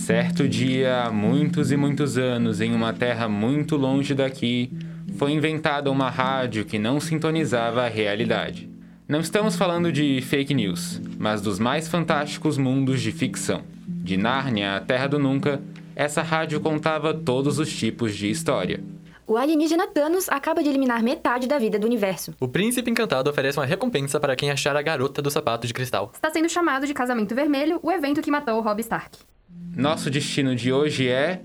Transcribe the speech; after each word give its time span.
Certo 0.00 0.48
dia, 0.48 1.04
há 1.04 1.12
muitos 1.12 1.70
e 1.70 1.76
muitos 1.76 2.16
anos, 2.16 2.62
em 2.62 2.74
uma 2.74 2.90
terra 2.90 3.28
muito 3.28 3.76
longe 3.76 4.14
daqui, 4.14 4.72
foi 5.18 5.30
inventada 5.32 5.90
uma 5.90 6.08
rádio 6.08 6.64
que 6.64 6.78
não 6.78 6.98
sintonizava 6.98 7.84
a 7.84 7.88
realidade. 7.88 8.68
Não 9.06 9.20
estamos 9.20 9.56
falando 9.56 9.92
de 9.92 10.22
fake 10.22 10.54
news, 10.54 11.02
mas 11.18 11.42
dos 11.42 11.58
mais 11.58 11.86
fantásticos 11.86 12.56
mundos 12.56 13.02
de 13.02 13.12
ficção. 13.12 13.62
De 13.86 14.16
Nárnia 14.16 14.76
à 14.76 14.80
Terra 14.80 15.06
do 15.06 15.18
Nunca, 15.18 15.60
essa 15.94 16.22
rádio 16.22 16.60
contava 16.60 17.12
todos 17.12 17.58
os 17.58 17.70
tipos 17.70 18.16
de 18.16 18.30
história. 18.30 18.82
O 19.26 19.36
alienígena 19.36 19.86
Thanos 19.86 20.30
acaba 20.30 20.62
de 20.62 20.70
eliminar 20.70 21.02
metade 21.02 21.46
da 21.46 21.58
vida 21.58 21.78
do 21.78 21.86
universo. 21.86 22.34
O 22.40 22.48
príncipe 22.48 22.90
encantado 22.90 23.28
oferece 23.28 23.58
uma 23.58 23.66
recompensa 23.66 24.18
para 24.18 24.34
quem 24.34 24.50
achar 24.50 24.74
a 24.74 24.82
garota 24.82 25.20
do 25.20 25.30
sapato 25.30 25.66
de 25.66 25.74
cristal. 25.74 26.10
Está 26.14 26.30
sendo 26.30 26.48
chamado 26.48 26.86
de 26.86 26.94
Casamento 26.94 27.34
Vermelho 27.34 27.78
o 27.82 27.92
evento 27.92 28.22
que 28.22 28.30
matou 28.30 28.58
o 28.58 28.62
Robb 28.62 28.80
Stark. 28.80 29.29
Nosso 29.76 30.10
destino 30.10 30.54
de 30.54 30.72
hoje 30.72 31.08
é. 31.08 31.42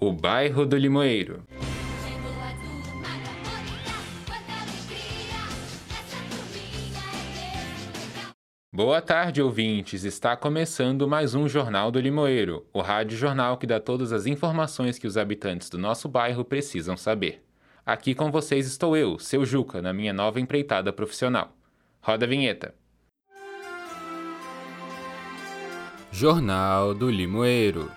O 0.00 0.12
bairro 0.12 0.66
do 0.66 0.76
Limoeiro. 0.76 1.42
Boa 8.74 9.02
tarde, 9.02 9.42
ouvintes! 9.42 10.02
Está 10.02 10.34
começando 10.36 11.06
mais 11.06 11.34
um 11.34 11.46
Jornal 11.46 11.90
do 11.90 12.00
Limoeiro, 12.00 12.66
o 12.72 12.80
rádio 12.80 13.18
jornal 13.18 13.58
que 13.58 13.66
dá 13.66 13.78
todas 13.78 14.12
as 14.12 14.26
informações 14.26 14.98
que 14.98 15.06
os 15.06 15.18
habitantes 15.18 15.68
do 15.68 15.76
nosso 15.76 16.08
bairro 16.08 16.44
precisam 16.44 16.96
saber. 16.96 17.44
Aqui 17.84 18.14
com 18.14 18.30
vocês 18.30 18.66
estou 18.66 18.96
eu, 18.96 19.18
seu 19.18 19.44
Juca, 19.44 19.82
na 19.82 19.92
minha 19.92 20.12
nova 20.12 20.40
empreitada 20.40 20.92
profissional. 20.92 21.54
Roda 22.00 22.24
a 22.24 22.28
vinheta. 22.28 22.74
Jornal 26.14 26.92
do 26.92 27.10
Limoeiro. 27.10 27.90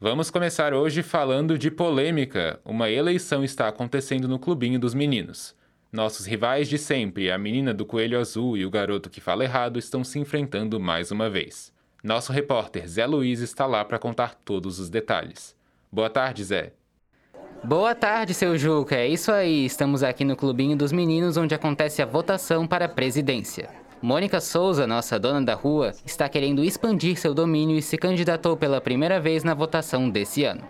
Vamos 0.00 0.28
começar 0.28 0.74
hoje 0.74 1.04
falando 1.04 1.56
de 1.56 1.70
polêmica. 1.70 2.58
Uma 2.64 2.90
eleição 2.90 3.44
está 3.44 3.68
acontecendo 3.68 4.26
no 4.26 4.40
Clubinho 4.40 4.80
dos 4.80 4.92
Meninos. 4.92 5.54
Nossos 5.92 6.26
rivais 6.26 6.68
de 6.68 6.78
sempre, 6.78 7.30
a 7.30 7.38
menina 7.38 7.72
do 7.72 7.86
coelho 7.86 8.18
azul 8.18 8.56
e 8.56 8.66
o 8.66 8.70
garoto 8.70 9.08
que 9.08 9.20
fala 9.20 9.44
errado, 9.44 9.78
estão 9.78 10.02
se 10.02 10.18
enfrentando 10.18 10.80
mais 10.80 11.12
uma 11.12 11.30
vez. 11.30 11.72
Nosso 12.02 12.32
repórter 12.32 12.88
Zé 12.88 13.06
Luiz 13.06 13.38
está 13.38 13.66
lá 13.66 13.84
para 13.84 14.00
contar 14.00 14.34
todos 14.34 14.80
os 14.80 14.90
detalhes. 14.90 15.54
Boa 15.92 16.10
tarde, 16.10 16.42
Zé. 16.42 16.72
Boa 17.62 17.94
tarde, 17.94 18.34
seu 18.34 18.58
Juca. 18.58 18.96
É 18.96 19.06
isso 19.06 19.30
aí. 19.30 19.64
Estamos 19.64 20.02
aqui 20.02 20.24
no 20.24 20.34
Clubinho 20.34 20.76
dos 20.76 20.90
Meninos, 20.90 21.36
onde 21.36 21.54
acontece 21.54 22.02
a 22.02 22.06
votação 22.06 22.66
para 22.66 22.86
a 22.86 22.88
presidência. 22.88 23.81
Mônica 24.02 24.40
Souza, 24.40 24.84
nossa 24.84 25.16
dona 25.16 25.40
da 25.40 25.54
rua, 25.54 25.92
está 26.04 26.28
querendo 26.28 26.64
expandir 26.64 27.16
seu 27.16 27.32
domínio 27.32 27.78
e 27.78 27.82
se 27.82 27.96
candidatou 27.96 28.56
pela 28.56 28.80
primeira 28.80 29.20
vez 29.20 29.44
na 29.44 29.54
votação 29.54 30.10
desse 30.10 30.42
ano. 30.42 30.62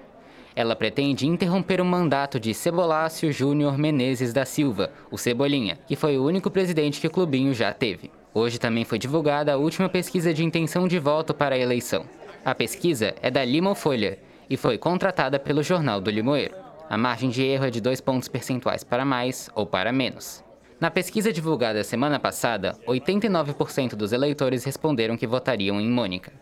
Ela 0.54 0.76
pretende 0.76 1.26
interromper 1.26 1.80
o 1.80 1.84
mandato 1.84 2.38
de 2.38 2.52
Cebolácio 2.52 3.32
Júnior 3.32 3.78
Menezes 3.78 4.34
da 4.34 4.44
Silva, 4.44 4.90
o 5.10 5.16
Cebolinha, 5.16 5.78
que 5.86 5.96
foi 5.96 6.18
o 6.18 6.26
único 6.26 6.50
presidente 6.50 7.00
que 7.00 7.06
o 7.06 7.10
clubinho 7.10 7.54
já 7.54 7.72
teve. 7.72 8.10
Hoje 8.34 8.58
também 8.58 8.84
foi 8.84 8.98
divulgada 8.98 9.54
a 9.54 9.56
última 9.56 9.88
pesquisa 9.88 10.34
de 10.34 10.44
intenção 10.44 10.86
de 10.86 10.98
voto 10.98 11.32
para 11.32 11.54
a 11.54 11.58
eleição. 11.58 12.04
A 12.44 12.54
pesquisa 12.54 13.14
é 13.22 13.30
da 13.30 13.42
Lima 13.42 13.74
Folha 13.74 14.18
e 14.50 14.58
foi 14.58 14.76
contratada 14.76 15.38
pelo 15.38 15.62
Jornal 15.62 16.02
do 16.02 16.10
Limoeiro. 16.10 16.54
A 16.86 16.98
margem 16.98 17.30
de 17.30 17.42
erro 17.42 17.64
é 17.64 17.70
de 17.70 17.80
dois 17.80 17.98
pontos 17.98 18.28
percentuais 18.28 18.84
para 18.84 19.06
mais 19.06 19.48
ou 19.54 19.64
para 19.64 19.90
menos. 19.90 20.44
Na 20.82 20.90
pesquisa 20.90 21.32
divulgada 21.32 21.84
semana 21.84 22.18
passada, 22.18 22.76
89% 22.88 23.94
dos 23.94 24.12
eleitores 24.12 24.64
responderam 24.64 25.16
que 25.16 25.28
votariam 25.28 25.80
em 25.80 25.88
Mônica. 25.88 26.32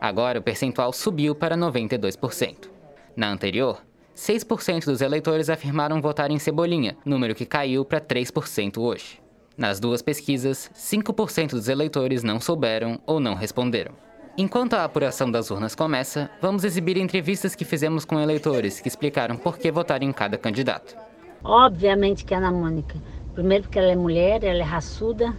Agora 0.00 0.38
o 0.38 0.42
percentual 0.42 0.94
subiu 0.94 1.34
para 1.34 1.58
92%. 1.58 2.70
Na 3.14 3.30
anterior, 3.30 3.82
6% 4.16 4.86
dos 4.86 5.02
eleitores 5.02 5.50
afirmaram 5.50 6.00
votar 6.00 6.30
em 6.30 6.38
Cebolinha, 6.38 6.96
número 7.04 7.34
que 7.34 7.44
caiu 7.44 7.84
para 7.84 8.00
3% 8.00 8.78
hoje. 8.78 9.20
Nas 9.58 9.78
duas 9.78 10.00
pesquisas, 10.00 10.70
5% 10.74 11.50
dos 11.50 11.68
eleitores 11.68 12.22
não 12.22 12.40
souberam 12.40 12.98
ou 13.06 13.20
não 13.20 13.34
responderam. 13.34 13.92
Enquanto 14.38 14.72
a 14.72 14.84
apuração 14.84 15.30
das 15.30 15.50
urnas 15.50 15.74
começa, 15.74 16.30
vamos 16.40 16.64
exibir 16.64 16.96
entrevistas 16.96 17.54
que 17.54 17.66
fizemos 17.66 18.06
com 18.06 18.18
eleitores 18.18 18.80
que 18.80 18.88
explicaram 18.88 19.36
por 19.36 19.58
que 19.58 19.70
votar 19.70 20.02
em 20.02 20.14
cada 20.14 20.38
candidato. 20.38 20.96
Obviamente 21.44 22.24
que 22.24 22.32
é 22.32 22.38
a 22.38 22.40
Ana 22.40 22.52
Mônica. 22.52 22.94
Primeiro 23.34 23.64
porque 23.64 23.78
ela 23.78 23.90
é 23.92 23.96
mulher, 23.96 24.44
ela 24.44 24.60
é 24.60 24.62
raçuda, 24.62 25.36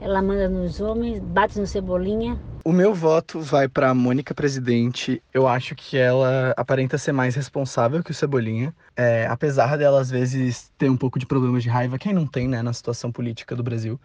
ela 0.00 0.22
manda 0.22 0.48
nos 0.48 0.80
homens, 0.80 1.20
bate 1.20 1.58
no 1.58 1.66
Cebolinha, 1.66 2.40
o 2.66 2.72
meu 2.72 2.94
voto 2.94 3.40
vai 3.40 3.68
para 3.68 3.90
a 3.90 3.94
Mônica 3.94 4.34
Presidente. 4.34 5.22
Eu 5.34 5.46
acho 5.46 5.74
que 5.74 5.98
ela 5.98 6.54
aparenta 6.56 6.96
ser 6.96 7.12
mais 7.12 7.34
responsável 7.34 8.02
que 8.02 8.10
o 8.10 8.14
Cebolinha. 8.14 8.74
É, 8.96 9.26
apesar 9.26 9.76
dela, 9.76 10.00
às 10.00 10.10
vezes, 10.10 10.72
ter 10.78 10.88
um 10.88 10.96
pouco 10.96 11.18
de 11.18 11.26
problemas 11.26 11.62
de 11.62 11.68
raiva, 11.68 11.98
quem 11.98 12.14
não 12.14 12.26
tem, 12.26 12.48
né, 12.48 12.62
na 12.62 12.72
situação 12.72 13.12
política 13.12 13.54
do 13.54 13.62
Brasil. 13.62 14.00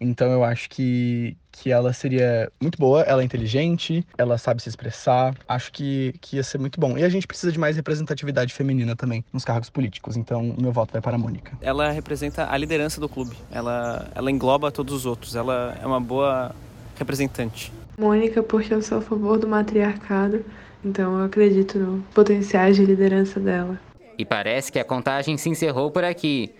Então 0.00 0.32
eu 0.32 0.42
acho 0.42 0.70
que, 0.70 1.36
que 1.52 1.70
ela 1.70 1.92
seria 1.92 2.50
muito 2.60 2.78
boa, 2.78 3.02
ela 3.02 3.20
é 3.20 3.24
inteligente, 3.24 4.04
ela 4.16 4.38
sabe 4.38 4.62
se 4.62 4.68
expressar. 4.68 5.34
Acho 5.46 5.70
que, 5.70 6.14
que 6.20 6.36
ia 6.36 6.42
ser 6.42 6.58
muito 6.58 6.80
bom. 6.80 6.96
E 6.96 7.04
a 7.04 7.08
gente 7.08 7.26
precisa 7.26 7.52
de 7.52 7.58
mais 7.58 7.76
representatividade 7.76 8.54
feminina 8.54 8.96
também 8.96 9.24
nos 9.32 9.44
cargos 9.44 9.68
políticos. 9.68 10.16
Então 10.16 10.54
meu 10.58 10.72
voto 10.72 10.92
vai 10.92 11.02
para 11.02 11.16
a 11.16 11.18
Mônica. 11.18 11.52
Ela 11.60 11.90
representa 11.90 12.50
a 12.50 12.56
liderança 12.56 13.00
do 13.00 13.08
clube. 13.08 13.36
Ela, 13.50 14.08
ela 14.14 14.30
engloba 14.30 14.72
todos 14.72 14.94
os 14.94 15.04
outros. 15.04 15.36
Ela 15.36 15.78
é 15.82 15.86
uma 15.86 16.00
boa 16.00 16.54
representante. 16.96 17.72
Mônica, 17.98 18.42
porque 18.42 18.72
eu 18.72 18.80
sou 18.80 18.98
a 18.98 19.02
favor 19.02 19.38
do 19.38 19.46
matriarcado, 19.46 20.42
então 20.82 21.18
eu 21.18 21.24
acredito 21.26 21.78
no 21.78 22.02
potenciais 22.14 22.76
de 22.76 22.84
liderança 22.86 23.38
dela. 23.38 23.78
E 24.16 24.24
parece 24.24 24.72
que 24.72 24.78
a 24.78 24.84
contagem 24.84 25.36
se 25.36 25.50
encerrou 25.50 25.90
por 25.90 26.04
aqui. 26.04 26.50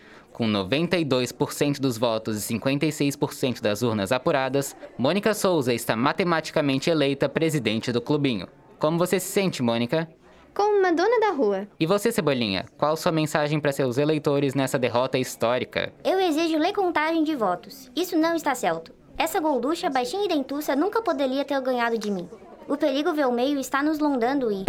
Com 0.41 0.47
92% 0.47 1.81
dos 1.81 1.99
votos 1.99 2.49
e 2.49 2.55
56% 2.55 3.61
das 3.61 3.83
urnas 3.83 4.11
apuradas, 4.11 4.75
Mônica 4.97 5.35
Souza 5.35 5.75
está 5.75 5.95
matematicamente 5.95 6.89
eleita 6.89 7.29
presidente 7.29 7.93
do 7.93 8.01
clubinho. 8.01 8.49
Como 8.79 8.97
você 8.97 9.21
se 9.21 9.31
sente, 9.31 9.63
Mônica? 9.63 10.09
Como 10.55 10.79
uma 10.79 10.95
dona 10.95 11.21
da 11.21 11.33
rua. 11.33 11.69
E 11.79 11.85
você, 11.85 12.11
Cebolinha, 12.11 12.65
qual 12.79 12.97
sua 12.97 13.13
mensagem 13.13 13.61
para 13.61 13.71
seus 13.71 13.99
eleitores 13.99 14.55
nessa 14.55 14.79
derrota 14.79 15.19
histórica? 15.19 15.93
Eu 16.03 16.19
exijo 16.19 16.59
recontagem 16.59 17.23
de 17.23 17.37
votos. 17.37 17.93
Isso 17.95 18.17
não 18.17 18.35
está 18.35 18.55
certo. 18.55 18.95
Essa 19.19 19.41
golducha 19.41 19.91
baixinha 19.91 20.25
e 20.25 20.29
dentuça 20.29 20.75
nunca 20.75 21.03
poderia 21.03 21.45
ter 21.45 21.61
ganhado 21.61 21.99
de 21.99 22.11
mim. 22.11 22.27
O 22.67 22.79
perigo 22.79 23.13
vermelho 23.13 23.61
está 23.61 23.83
nos 23.83 23.99
londando 23.99 24.51
e... 24.51 24.65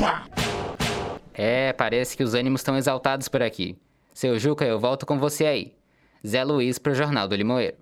É, 1.33 1.71
parece 1.71 2.17
que 2.17 2.25
os 2.25 2.33
ânimos 2.33 2.59
estão 2.59 2.75
exaltados 2.75 3.29
por 3.29 3.41
aqui. 3.41 3.77
Seu 4.13 4.37
Juca, 4.37 4.65
eu 4.65 4.79
volto 4.79 5.05
com 5.05 5.17
você 5.17 5.45
aí. 5.45 5.73
Zé 6.25 6.43
Luiz 6.43 6.77
pro 6.77 6.93
Jornal 6.93 7.27
do 7.27 7.35
Limoeiro. 7.35 7.77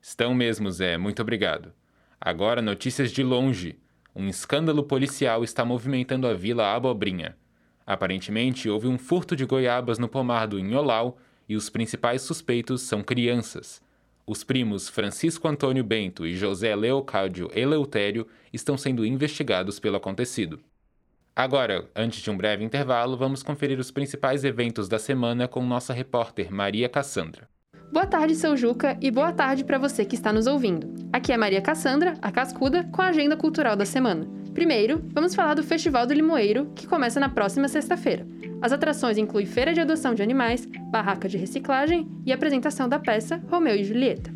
Estão 0.00 0.32
mesmo, 0.32 0.70
Zé. 0.70 0.96
Muito 0.96 1.20
obrigado. 1.20 1.72
Agora, 2.20 2.62
notícias 2.62 3.10
de 3.10 3.22
longe. 3.22 3.78
Um 4.14 4.28
escândalo 4.28 4.84
policial 4.84 5.42
está 5.42 5.64
movimentando 5.64 6.26
a 6.26 6.34
Vila 6.34 6.74
Abobrinha. 6.74 7.36
Aparentemente, 7.86 8.68
houve 8.68 8.86
um 8.86 8.96
furto 8.96 9.34
de 9.34 9.44
goiabas 9.44 9.98
no 9.98 10.08
pomar 10.08 10.46
do 10.46 10.58
Inholau 10.58 11.18
e 11.48 11.56
os 11.56 11.68
principais 11.68 12.22
suspeitos 12.22 12.82
são 12.82 13.02
crianças. 13.02 13.82
Os 14.26 14.44
primos 14.44 14.88
Francisco 14.88 15.48
Antônio 15.48 15.82
Bento 15.82 16.24
e 16.24 16.36
José 16.36 16.76
Leocádio 16.76 17.50
Eleutério 17.52 18.26
estão 18.52 18.78
sendo 18.78 19.04
investigados 19.04 19.80
pelo 19.80 19.96
acontecido. 19.96 20.60
Agora, 21.34 21.88
antes 21.94 22.20
de 22.20 22.30
um 22.30 22.36
breve 22.36 22.64
intervalo, 22.64 23.16
vamos 23.16 23.42
conferir 23.42 23.78
os 23.78 23.90
principais 23.90 24.44
eventos 24.44 24.88
da 24.88 24.98
semana 24.98 25.46
com 25.46 25.64
nossa 25.64 25.92
repórter 25.92 26.52
Maria 26.52 26.88
Cassandra. 26.88 27.48
Boa 27.92 28.06
tarde, 28.06 28.36
seu 28.36 28.56
Juca, 28.56 28.96
e 29.00 29.10
boa 29.10 29.32
tarde 29.32 29.64
para 29.64 29.78
você 29.78 30.04
que 30.04 30.14
está 30.14 30.32
nos 30.32 30.46
ouvindo. 30.46 30.94
Aqui 31.12 31.32
é 31.32 31.36
Maria 31.36 31.60
Cassandra, 31.60 32.14
a 32.22 32.30
Cascuda, 32.30 32.84
com 32.84 33.02
a 33.02 33.06
agenda 33.06 33.36
cultural 33.36 33.74
da 33.74 33.84
semana. 33.84 34.28
Primeiro, 34.54 35.02
vamos 35.12 35.34
falar 35.34 35.54
do 35.54 35.62
Festival 35.62 36.06
do 36.06 36.14
Limoeiro, 36.14 36.70
que 36.74 36.86
começa 36.86 37.18
na 37.18 37.28
próxima 37.28 37.66
sexta-feira. 37.66 38.26
As 38.62 38.72
atrações 38.72 39.18
incluem 39.18 39.46
feira 39.46 39.72
de 39.72 39.80
adoção 39.80 40.14
de 40.14 40.22
animais, 40.22 40.66
barraca 40.90 41.28
de 41.28 41.36
reciclagem 41.36 42.08
e 42.24 42.32
apresentação 42.32 42.88
da 42.88 42.98
peça 42.98 43.42
Romeu 43.48 43.74
e 43.74 43.84
Julieta. 43.84 44.32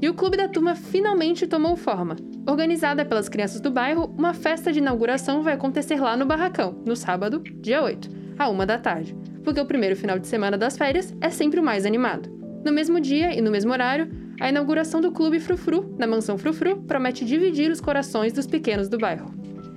E 0.00 0.08
o 0.08 0.14
Clube 0.14 0.36
da 0.36 0.48
Turma 0.48 0.74
finalmente 0.74 1.46
tomou 1.46 1.76
forma. 1.76 2.16
Organizada 2.48 3.04
pelas 3.04 3.28
crianças 3.28 3.60
do 3.60 3.70
bairro, 3.70 4.06
uma 4.16 4.32
festa 4.32 4.72
de 4.72 4.78
inauguração 4.78 5.42
vai 5.42 5.52
acontecer 5.52 6.00
lá 6.00 6.16
no 6.16 6.24
Barracão, 6.24 6.82
no 6.86 6.96
sábado, 6.96 7.42
dia 7.60 7.82
8, 7.82 8.08
à 8.38 8.48
1 8.48 8.64
da 8.64 8.78
tarde, 8.78 9.14
porque 9.44 9.60
o 9.60 9.66
primeiro 9.66 9.94
final 9.94 10.18
de 10.18 10.26
semana 10.26 10.56
das 10.56 10.74
férias 10.74 11.14
é 11.20 11.28
sempre 11.28 11.60
o 11.60 11.62
mais 11.62 11.84
animado. 11.84 12.30
No 12.64 12.72
mesmo 12.72 12.98
dia 13.00 13.38
e 13.38 13.42
no 13.42 13.50
mesmo 13.50 13.70
horário, 13.70 14.10
a 14.40 14.48
inauguração 14.48 14.98
do 14.98 15.12
Clube 15.12 15.40
Frufru, 15.40 15.94
na 15.98 16.06
Mansão 16.06 16.38
Frufru, 16.38 16.78
promete 16.84 17.22
dividir 17.22 17.70
os 17.70 17.82
corações 17.82 18.32
dos 18.32 18.46
pequenos 18.46 18.88
do 18.88 18.96
bairro. 18.96 19.30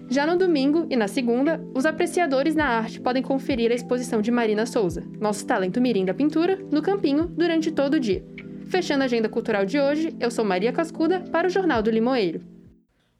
Já 0.09 0.25
no 0.25 0.37
domingo 0.37 0.87
e 0.89 0.95
na 0.95 1.09
segunda, 1.09 1.61
os 1.75 1.85
apreciadores 1.85 2.55
na 2.55 2.67
arte 2.67 3.01
podem 3.01 3.21
conferir 3.21 3.69
a 3.73 3.75
exposição 3.75 4.21
de 4.21 4.31
Marina 4.31 4.65
Souza, 4.65 5.03
nosso 5.19 5.45
talento 5.45 5.81
mirim 5.81 6.05
da 6.05 6.13
pintura, 6.13 6.57
no 6.71 6.81
campinho 6.81 7.25
durante 7.25 7.69
todo 7.69 7.95
o 7.95 7.99
dia. 7.99 8.23
Fechando 8.69 9.01
a 9.01 9.05
agenda 9.07 9.27
cultural 9.27 9.65
de 9.65 9.77
hoje, 9.77 10.15
eu 10.21 10.31
sou 10.31 10.45
Maria 10.45 10.71
Cascuda 10.71 11.19
para 11.33 11.47
o 11.47 11.51
Jornal 11.51 11.81
do 11.81 11.91
Limoeiro. 11.91 12.50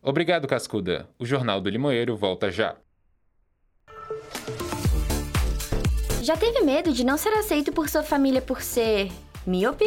Obrigado, 0.02 0.48
Cascuda. 0.48 1.08
O 1.20 1.26
Jornal 1.26 1.62
do 1.62 1.70
Limoeiro 1.70 2.18
volta 2.18 2.50
já. 2.50 2.76
Já 6.24 6.36
teve 6.36 6.62
medo 6.62 6.92
de 6.92 7.04
não 7.04 7.18
ser 7.18 7.34
aceito 7.34 7.72
por 7.72 7.88
sua 7.88 8.02
família 8.02 8.42
por 8.42 8.62
ser 8.62 9.12
míope? 9.46 9.86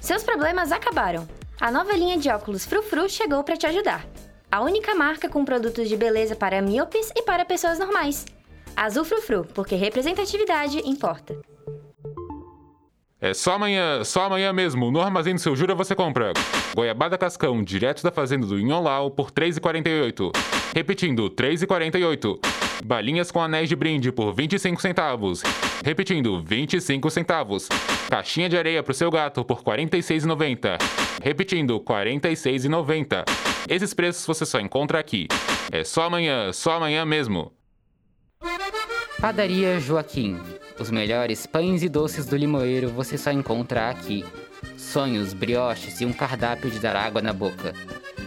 Seus 0.00 0.22
problemas 0.22 0.70
acabaram. 0.70 1.26
A 1.60 1.72
nova 1.72 1.92
linha 1.92 2.16
de 2.16 2.28
óculos 2.28 2.64
Frufru 2.64 3.08
chegou 3.08 3.42
para 3.42 3.56
te 3.56 3.66
ajudar. 3.66 4.06
A 4.50 4.62
única 4.62 4.94
marca 4.94 5.28
com 5.28 5.44
produtos 5.44 5.88
de 5.88 5.96
beleza 5.96 6.36
para 6.36 6.62
míopes 6.62 7.10
e 7.16 7.22
para 7.22 7.44
pessoas 7.44 7.78
normais. 7.80 8.24
Azul 8.76 9.04
Frufru, 9.04 9.44
porque 9.54 9.74
representatividade 9.74 10.78
importa. 10.88 11.36
É 13.20 13.34
só 13.34 13.54
amanhã, 13.54 14.04
só 14.04 14.24
amanhã 14.24 14.52
mesmo. 14.52 14.90
No 14.90 15.00
Armazém 15.00 15.34
do 15.34 15.40
Seu 15.40 15.56
Jura 15.56 15.74
você 15.74 15.94
compra 15.94 16.32
goiabada 16.74 17.18
cascão 17.18 17.62
direto 17.62 18.04
da 18.04 18.12
fazenda 18.12 18.46
do 18.46 18.58
Inholau 18.58 19.10
por 19.10 19.26
R$ 19.26 19.32
3,48. 19.32 20.30
Repetindo, 20.72 21.24
R$ 21.24 21.30
3,48. 21.30 22.38
Balinhas 22.84 23.32
com 23.32 23.42
anéis 23.42 23.68
de 23.68 23.74
brinde 23.74 24.12
por 24.12 24.32
25 24.32 24.80
centavos. 24.80 25.42
Repetindo, 25.84 26.40
25 26.40 27.10
centavos. 27.10 27.68
Caixinha 28.08 28.48
de 28.48 28.56
areia 28.56 28.82
pro 28.82 28.94
seu 28.94 29.10
gato 29.10 29.44
por 29.44 29.58
R$ 29.58 29.84
46,90. 29.84 30.78
Repetindo, 31.20 31.78
R$ 31.78 31.84
46,90. 31.84 33.24
Esses 33.68 33.92
preços 33.92 34.24
você 34.24 34.46
só 34.46 34.60
encontra 34.60 35.00
aqui. 35.00 35.26
É 35.72 35.82
só 35.82 36.04
amanhã, 36.04 36.52
só 36.52 36.76
amanhã 36.76 37.04
mesmo. 37.04 37.52
Padaria 39.20 39.80
Joaquim. 39.80 40.38
Os 40.80 40.92
melhores 40.92 41.44
pães 41.44 41.82
e 41.82 41.88
doces 41.88 42.24
do 42.26 42.36
Limoeiro 42.36 42.88
você 42.90 43.18
só 43.18 43.32
encontra 43.32 43.90
aqui. 43.90 44.24
Sonhos, 44.76 45.32
brioches 45.32 46.00
e 46.00 46.06
um 46.06 46.12
cardápio 46.12 46.70
de 46.70 46.78
dar 46.78 46.94
água 46.94 47.20
na 47.20 47.32
boca. 47.32 47.74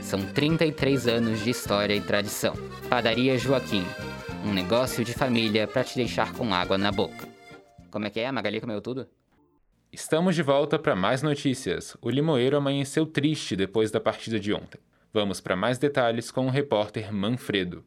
São 0.01 0.21
33 0.25 1.07
anos 1.07 1.39
de 1.39 1.49
história 1.49 1.95
e 1.95 2.01
tradição. 2.01 2.53
Padaria 2.89 3.37
Joaquim. 3.37 3.85
Um 4.45 4.53
negócio 4.53 5.05
de 5.05 5.13
família 5.13 5.65
para 5.65 5.85
te 5.85 5.95
deixar 5.95 6.33
com 6.33 6.53
água 6.53 6.77
na 6.77 6.91
boca. 6.91 7.25
Como 7.89 8.05
é 8.05 8.09
que 8.09 8.19
é? 8.19 8.27
A 8.27 8.31
Magali 8.33 8.59
comeu 8.59 8.81
tudo? 8.81 9.07
Estamos 9.89 10.35
de 10.35 10.43
volta 10.43 10.77
para 10.77 10.95
mais 10.95 11.21
notícias. 11.21 11.95
O 12.01 12.09
Limoeiro 12.09 12.57
amanheceu 12.57 13.05
triste 13.05 13.55
depois 13.55 13.91
da 13.91 13.99
partida 14.01 14.37
de 14.37 14.53
ontem. 14.53 14.79
Vamos 15.13 15.39
para 15.39 15.55
mais 15.55 15.77
detalhes 15.77 16.29
com 16.31 16.47
o 16.47 16.49
repórter 16.49 17.13
Manfredo. 17.13 17.83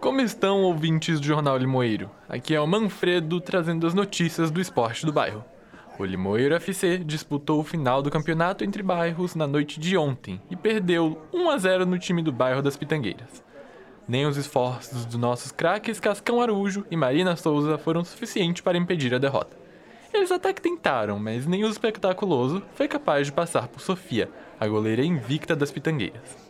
Como 0.00 0.20
estão, 0.20 0.62
ouvintes 0.62 1.18
do 1.18 1.26
Jornal 1.26 1.56
Limoeiro? 1.58 2.08
Aqui 2.28 2.54
é 2.54 2.60
o 2.60 2.66
Manfredo 2.68 3.40
trazendo 3.40 3.84
as 3.84 3.94
notícias 3.94 4.48
do 4.48 4.60
esporte 4.60 5.04
do 5.04 5.12
bairro. 5.12 5.44
O 5.98 6.04
Limoeiro 6.04 6.54
FC 6.54 6.98
disputou 6.98 7.58
o 7.58 7.64
final 7.64 8.00
do 8.00 8.08
campeonato 8.08 8.62
entre 8.62 8.80
bairros 8.80 9.34
na 9.34 9.44
noite 9.44 9.80
de 9.80 9.96
ontem 9.96 10.40
e 10.48 10.54
perdeu 10.54 11.20
1 11.34 11.50
a 11.50 11.58
0 11.58 11.84
no 11.84 11.98
time 11.98 12.22
do 12.22 12.30
bairro 12.30 12.62
das 12.62 12.76
Pitangueiras. 12.76 13.42
Nem 14.06 14.24
os 14.24 14.36
esforços 14.36 15.04
dos 15.04 15.16
nossos 15.16 15.50
craques 15.50 15.98
Cascão 15.98 16.40
Arujo 16.40 16.86
e 16.88 16.96
Marina 16.96 17.34
Souza 17.34 17.76
foram 17.76 18.04
suficientes 18.04 18.62
para 18.62 18.78
impedir 18.78 19.12
a 19.12 19.18
derrota. 19.18 19.56
Eles 20.14 20.30
até 20.30 20.52
que 20.52 20.62
tentaram, 20.62 21.18
mas 21.18 21.44
nem 21.44 21.64
o 21.64 21.68
espetaculoso 21.68 22.62
foi 22.76 22.86
capaz 22.86 23.26
de 23.26 23.32
passar 23.32 23.66
por 23.66 23.80
Sofia, 23.80 24.30
a 24.60 24.68
goleira 24.68 25.04
invicta 25.04 25.56
das 25.56 25.72
Pitangueiras. 25.72 26.47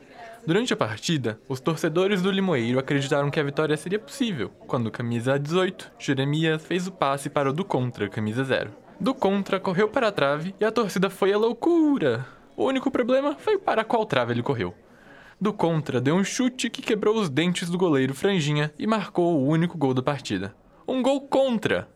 Durante 0.48 0.72
a 0.72 0.76
partida, 0.78 1.38
os 1.46 1.60
torcedores 1.60 2.22
do 2.22 2.30
Limoeiro 2.30 2.78
acreditaram 2.78 3.30
que 3.30 3.38
a 3.38 3.42
vitória 3.42 3.76
seria 3.76 3.98
possível, 3.98 4.48
quando 4.66 4.90
camisa 4.90 5.38
18, 5.38 5.92
Jeremias, 5.98 6.64
fez 6.64 6.86
o 6.86 6.90
passe 6.90 7.28
para 7.28 7.50
o 7.50 7.52
do 7.52 7.66
contra, 7.66 8.08
camisa 8.08 8.42
0. 8.42 8.70
Do 8.98 9.14
contra 9.14 9.60
correu 9.60 9.90
para 9.90 10.08
a 10.08 10.10
trave 10.10 10.54
e 10.58 10.64
a 10.64 10.72
torcida 10.72 11.10
foi 11.10 11.34
a 11.34 11.36
loucura. 11.36 12.24
O 12.56 12.64
único 12.64 12.90
problema 12.90 13.36
foi 13.38 13.58
para 13.58 13.84
qual 13.84 14.06
trave 14.06 14.32
ele 14.32 14.42
correu. 14.42 14.72
Do 15.38 15.52
contra 15.52 16.00
deu 16.00 16.16
um 16.16 16.24
chute 16.24 16.70
que 16.70 16.80
quebrou 16.80 17.16
os 17.16 17.28
dentes 17.28 17.68
do 17.68 17.76
goleiro 17.76 18.14
Franjinha 18.14 18.72
e 18.78 18.86
marcou 18.86 19.36
o 19.36 19.46
único 19.46 19.76
gol 19.76 19.92
da 19.92 20.00
partida. 20.00 20.54
Um 20.88 21.02
gol 21.02 21.28
contra! 21.28 21.86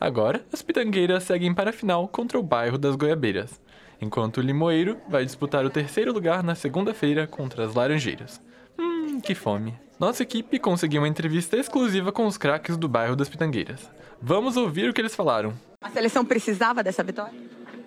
Agora, 0.00 0.42
as 0.50 0.62
pitangueiras 0.62 1.24
seguem 1.24 1.52
para 1.52 1.68
a 1.68 1.72
final 1.72 2.08
contra 2.08 2.38
o 2.38 2.42
bairro 2.42 2.78
das 2.78 2.96
Goiabeiras, 2.96 3.60
enquanto 4.00 4.38
o 4.38 4.40
Limoeiro 4.40 4.98
vai 5.08 5.24
disputar 5.24 5.64
o 5.64 5.70
terceiro 5.70 6.12
lugar 6.12 6.42
na 6.42 6.54
segunda-feira 6.54 7.26
contra 7.26 7.64
as 7.64 7.74
Laranjeiras. 7.74 8.40
Hum, 8.78 9.20
que 9.20 9.34
fome. 9.34 9.78
Nossa 9.98 10.22
equipe 10.22 10.58
conseguiu 10.58 11.02
uma 11.02 11.08
entrevista 11.08 11.56
exclusiva 11.56 12.12
com 12.12 12.26
os 12.26 12.36
craques 12.36 12.76
do 12.76 12.88
bairro 12.88 13.16
das 13.16 13.28
Pitangueiras. 13.28 13.90
Vamos 14.20 14.56
ouvir 14.56 14.88
o 14.88 14.92
que 14.92 15.00
eles 15.00 15.14
falaram. 15.14 15.54
A 15.80 15.90
seleção 15.90 16.24
precisava 16.24 16.82
dessa 16.82 17.02
vitória? 17.02 17.38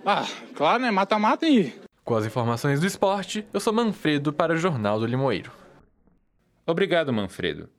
Ah, 0.06 0.26
claro, 0.56 0.84
né? 0.84 0.92
Mata-mata 0.92 1.48
e 1.48 1.74
com 2.08 2.16
as 2.16 2.26
informações 2.26 2.80
do 2.80 2.88
esporte, 2.88 3.46
eu 3.52 3.60
sou 3.60 3.74
Manfredo 3.74 4.32
para 4.32 4.54
o 4.54 4.58
Jornal 4.58 4.98
do 4.98 5.06
Limoeiro. 5.06 5.52
Obrigado, 6.66 7.12
Manfredo. 7.12 7.70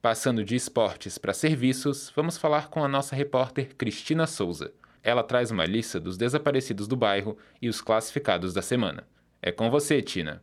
Passando 0.00 0.44
de 0.44 0.54
esportes 0.54 1.18
para 1.18 1.34
serviços, 1.34 2.12
vamos 2.14 2.38
falar 2.38 2.68
com 2.68 2.84
a 2.84 2.88
nossa 2.88 3.16
repórter 3.16 3.74
Cristina 3.74 4.28
Souza. 4.28 4.72
Ela 5.04 5.22
traz 5.22 5.50
uma 5.50 5.66
lista 5.66 6.00
dos 6.00 6.16
desaparecidos 6.16 6.88
do 6.88 6.96
bairro 6.96 7.36
e 7.60 7.68
os 7.68 7.82
classificados 7.82 8.54
da 8.54 8.62
semana. 8.62 9.04
É 9.42 9.52
com 9.52 9.70
você, 9.70 10.00
Tina. 10.00 10.42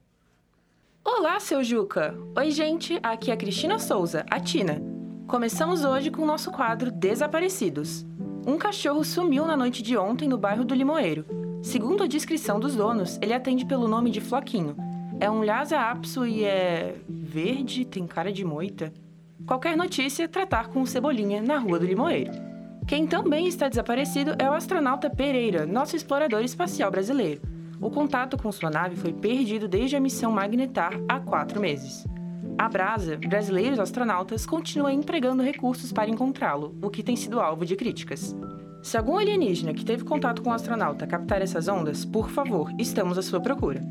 Olá, 1.03 1.39
seu 1.39 1.63
Juca! 1.63 2.15
Oi, 2.37 2.51
gente, 2.51 2.99
aqui 3.01 3.31
é 3.31 3.33
a 3.33 3.37
Cristina 3.37 3.79
Souza, 3.79 4.23
a 4.29 4.39
Tina. 4.39 4.79
Começamos 5.27 5.83
hoje 5.83 6.11
com 6.11 6.21
o 6.21 6.27
nosso 6.27 6.51
quadro 6.51 6.91
Desaparecidos. 6.91 8.05
Um 8.45 8.55
cachorro 8.59 9.03
sumiu 9.03 9.47
na 9.47 9.57
noite 9.57 9.81
de 9.81 9.97
ontem 9.97 10.29
no 10.29 10.37
bairro 10.37 10.63
do 10.63 10.75
Limoeiro. 10.75 11.25
Segundo 11.63 12.03
a 12.03 12.07
descrição 12.07 12.59
dos 12.59 12.75
donos, 12.75 13.17
ele 13.19 13.33
atende 13.33 13.65
pelo 13.65 13.87
nome 13.87 14.11
de 14.11 14.21
Floquinho. 14.21 14.75
É 15.19 15.29
um 15.29 15.41
Lhasa 15.41 15.79
apso 15.79 16.23
e 16.23 16.43
é. 16.43 16.97
verde, 17.09 17.83
tem 17.83 18.05
cara 18.05 18.31
de 18.31 18.45
moita. 18.45 18.93
Qualquer 19.47 19.75
notícia, 19.75 20.27
tratar 20.27 20.67
com 20.67 20.83
o 20.83 20.87
Cebolinha 20.87 21.41
na 21.41 21.57
Rua 21.57 21.79
do 21.79 21.85
Limoeiro. 21.87 22.50
Quem 22.87 23.07
também 23.07 23.47
está 23.47 23.69
desaparecido 23.69 24.35
é 24.37 24.49
o 24.49 24.53
astronauta 24.53 25.09
Pereira, 25.09 25.65
nosso 25.65 25.95
explorador 25.95 26.41
espacial 26.41 26.91
brasileiro. 26.91 27.41
O 27.79 27.89
contato 27.89 28.37
com 28.37 28.51
sua 28.51 28.69
nave 28.69 28.95
foi 28.95 29.13
perdido 29.13 29.67
desde 29.67 29.95
a 29.95 29.99
missão 29.99 30.31
Magnetar 30.31 30.93
há 31.07 31.19
quatro 31.19 31.59
meses. 31.59 32.05
A 32.57 32.69
Brasa, 32.69 33.17
brasileiros 33.17 33.79
astronautas, 33.79 34.45
continua 34.45 34.93
empregando 34.93 35.41
recursos 35.41 35.91
para 35.91 36.09
encontrá-lo, 36.09 36.75
o 36.81 36.89
que 36.89 37.01
tem 37.01 37.15
sido 37.15 37.39
alvo 37.39 37.65
de 37.65 37.75
críticas. 37.75 38.35
Se 38.83 38.97
algum 38.97 39.17
alienígena 39.17 39.73
que 39.73 39.85
teve 39.85 40.03
contato 40.03 40.41
com 40.41 40.49
o 40.49 40.53
astronauta 40.53 41.07
captar 41.07 41.41
essas 41.41 41.67
ondas, 41.67 42.03
por 42.03 42.29
favor, 42.29 42.71
estamos 42.77 43.17
à 43.17 43.21
sua 43.21 43.39
procura. 43.39 43.81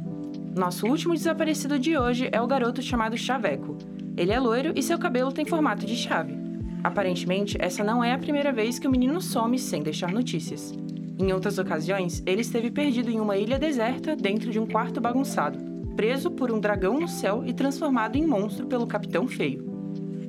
Nosso 0.56 0.86
último 0.86 1.14
desaparecido 1.14 1.78
de 1.78 1.96
hoje 1.96 2.28
é 2.30 2.40
o 2.40 2.46
garoto 2.46 2.82
chamado 2.82 3.16
Chaveco. 3.16 3.78
Ele 4.16 4.32
é 4.32 4.38
loiro 4.38 4.72
e 4.76 4.82
seu 4.82 4.98
cabelo 4.98 5.32
tem 5.32 5.44
formato 5.44 5.86
de 5.86 5.96
chave. 5.96 6.39
Aparentemente, 6.82 7.56
essa 7.60 7.84
não 7.84 8.02
é 8.02 8.12
a 8.12 8.18
primeira 8.18 8.52
vez 8.52 8.78
que 8.78 8.88
o 8.88 8.90
menino 8.90 9.20
some 9.20 9.58
sem 9.58 9.82
deixar 9.82 10.12
notícias. 10.12 10.72
Em 11.18 11.32
outras 11.32 11.58
ocasiões, 11.58 12.22
ele 12.24 12.40
esteve 12.40 12.70
perdido 12.70 13.10
em 13.10 13.20
uma 13.20 13.36
ilha 13.36 13.58
deserta 13.58 14.16
dentro 14.16 14.50
de 14.50 14.58
um 14.58 14.66
quarto 14.66 15.00
bagunçado, 15.00 15.58
preso 15.94 16.30
por 16.30 16.50
um 16.50 16.58
dragão 16.58 16.98
no 16.98 17.06
céu 17.08 17.42
e 17.44 17.52
transformado 17.52 18.16
em 18.16 18.26
monstro 18.26 18.66
pelo 18.66 18.86
Capitão 18.86 19.28
Feio. 19.28 19.68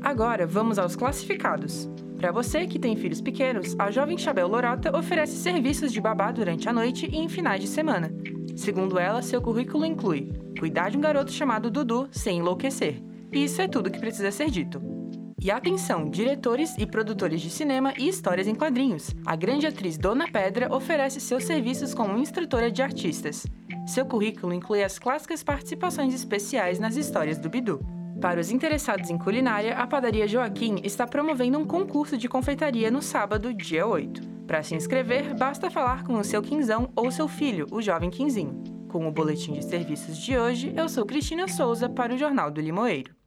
Agora 0.01 0.45
vamos 0.45 0.77
aos 0.77 0.95
classificados. 0.95 1.89
Para 2.17 2.31
você 2.31 2.67
que 2.67 2.77
tem 2.77 2.95
filhos 2.95 3.21
pequenos, 3.21 3.73
a 3.79 3.89
Jovem 3.89 4.17
Chabel 4.17 4.47
Lorota 4.47 4.95
oferece 4.95 5.37
serviços 5.37 5.93
de 5.93 6.01
babá 6.01 6.31
durante 6.31 6.67
a 6.67 6.73
noite 6.73 7.07
e 7.09 7.17
em 7.17 7.29
finais 7.29 7.61
de 7.61 7.67
semana. 7.67 8.13
Segundo 8.55 8.99
ela, 8.99 9.21
seu 9.21 9.41
currículo 9.41 9.85
inclui 9.85 10.31
cuidar 10.59 10.89
de 10.89 10.97
um 10.97 11.01
garoto 11.01 11.31
chamado 11.31 11.71
Dudu 11.71 12.07
sem 12.11 12.39
enlouquecer. 12.39 13.01
E 13.31 13.45
isso 13.45 13.61
é 13.61 13.67
tudo 13.67 13.89
que 13.89 13.99
precisa 13.99 14.29
ser 14.29 14.51
dito. 14.51 15.00
E 15.43 15.49
atenção, 15.49 16.07
diretores 16.07 16.77
e 16.77 16.85
produtores 16.85 17.41
de 17.41 17.49
cinema 17.49 17.95
e 17.97 18.07
histórias 18.07 18.45
em 18.47 18.53
quadrinhos. 18.53 19.09
A 19.25 19.35
grande 19.35 19.65
atriz 19.65 19.97
Dona 19.97 20.31
Pedra 20.31 20.71
oferece 20.71 21.19
seus 21.19 21.45
serviços 21.45 21.95
como 21.95 22.19
instrutora 22.19 22.71
de 22.71 22.83
artistas. 22.83 23.47
Seu 23.87 24.05
currículo 24.05 24.53
inclui 24.53 24.83
as 24.83 24.99
clássicas 24.99 25.41
participações 25.41 26.13
especiais 26.13 26.77
nas 26.77 26.95
histórias 26.95 27.39
do 27.39 27.49
Bidu. 27.49 27.83
Para 28.21 28.39
os 28.39 28.51
interessados 28.51 29.09
em 29.09 29.17
culinária, 29.17 29.73
a 29.73 29.87
padaria 29.87 30.27
Joaquim 30.27 30.75
está 30.83 31.07
promovendo 31.07 31.57
um 31.57 31.65
concurso 31.65 32.15
de 32.15 32.29
confeitaria 32.29 32.91
no 32.91 33.01
sábado, 33.01 33.51
dia 33.51 33.87
8. 33.87 34.21
Para 34.45 34.61
se 34.61 34.75
inscrever, 34.75 35.35
basta 35.35 35.71
falar 35.71 36.03
com 36.03 36.19
o 36.19 36.23
seu 36.23 36.43
quinzão 36.43 36.91
ou 36.95 37.09
seu 37.09 37.27
filho, 37.27 37.65
o 37.71 37.81
jovem 37.81 38.11
quinzinho. 38.11 38.63
Com 38.87 39.07
o 39.07 39.11
boletim 39.11 39.53
de 39.53 39.65
serviços 39.65 40.19
de 40.19 40.37
hoje, 40.37 40.71
eu 40.77 40.87
sou 40.87 41.03
Cristina 41.03 41.47
Souza 41.47 41.89
para 41.89 42.13
o 42.13 42.17
Jornal 42.17 42.51
do 42.51 42.61
Limoeiro. 42.61 43.20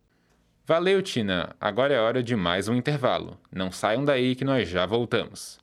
Valeu, 0.66 1.02
Tina. 1.02 1.54
Agora 1.61 1.92
é 1.92 2.00
hora 2.00 2.23
de 2.23 2.35
mais 2.35 2.68
um 2.68 2.75
intervalo. 2.75 3.37
Não 3.52 3.71
saiam 3.71 4.02
daí 4.02 4.35
que 4.35 4.47
nós 4.47 4.66
já 4.66 4.87
voltamos. 4.87 5.59